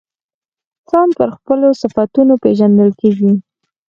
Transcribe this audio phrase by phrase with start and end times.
[0.79, 3.31] انسان پر خپلو صفتونو پیژندل کیږي.